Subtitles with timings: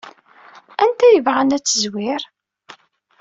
[0.83, 2.21] Anta ay yebɣan ad tezwir?